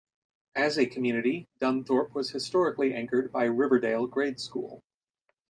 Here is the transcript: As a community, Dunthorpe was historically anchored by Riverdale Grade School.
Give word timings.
As 0.55 0.79
a 0.79 0.87
community, 0.87 1.47
Dunthorpe 1.61 2.15
was 2.15 2.31
historically 2.31 2.91
anchored 2.91 3.31
by 3.31 3.43
Riverdale 3.43 4.07
Grade 4.07 4.39
School. 4.39 4.81